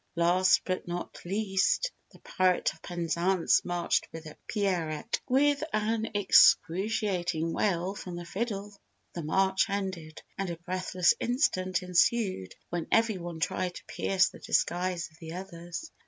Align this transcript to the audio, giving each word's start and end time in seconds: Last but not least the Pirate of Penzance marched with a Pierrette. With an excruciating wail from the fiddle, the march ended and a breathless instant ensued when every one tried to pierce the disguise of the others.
Last 0.15 0.61
but 0.65 0.87
not 0.87 1.19
least 1.25 1.91
the 2.11 2.17
Pirate 2.17 2.73
of 2.73 2.81
Penzance 2.81 3.63
marched 3.63 4.07
with 4.11 4.25
a 4.25 4.35
Pierrette. 4.47 5.19
With 5.29 5.63
an 5.73 6.07
excruciating 6.15 7.53
wail 7.53 7.93
from 7.93 8.15
the 8.15 8.25
fiddle, 8.25 8.75
the 9.13 9.21
march 9.21 9.69
ended 9.69 10.23
and 10.39 10.49
a 10.49 10.57
breathless 10.57 11.13
instant 11.19 11.83
ensued 11.83 12.55
when 12.71 12.87
every 12.91 13.19
one 13.19 13.39
tried 13.39 13.75
to 13.75 13.85
pierce 13.85 14.29
the 14.29 14.39
disguise 14.39 15.07
of 15.11 15.19
the 15.19 15.33
others. 15.33 15.91